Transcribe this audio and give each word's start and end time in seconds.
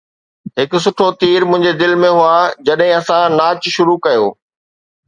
هڪ 0.59 0.71
سئو 0.85 1.09
تير 1.23 1.45
منهنجي 1.51 1.73
دل 1.83 1.93
۾ 2.05 2.11
هئا 2.17 2.41
جڏهن 2.71 2.95
اسان 2.97 3.39
ناچ 3.43 3.73
شروع 3.77 3.97
ڪيو 4.07 4.27